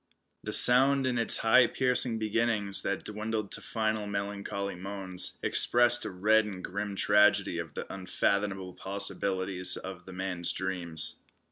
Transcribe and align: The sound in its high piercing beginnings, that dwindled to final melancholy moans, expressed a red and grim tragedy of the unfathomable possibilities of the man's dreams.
The 0.43 0.51
sound 0.51 1.05
in 1.05 1.19
its 1.19 1.37
high 1.45 1.67
piercing 1.67 2.17
beginnings, 2.17 2.81
that 2.81 3.03
dwindled 3.05 3.51
to 3.51 3.61
final 3.61 4.07
melancholy 4.07 4.73
moans, 4.73 5.37
expressed 5.43 6.05
a 6.05 6.09
red 6.09 6.43
and 6.43 6.63
grim 6.63 6.95
tragedy 6.95 7.59
of 7.59 7.75
the 7.75 7.85
unfathomable 7.93 8.73
possibilities 8.73 9.77
of 9.77 10.07
the 10.07 10.13
man's 10.13 10.51
dreams. 10.53 11.21